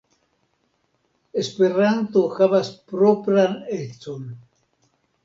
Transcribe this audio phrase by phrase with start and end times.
[1.41, 4.25] Esperanto havas propran econ.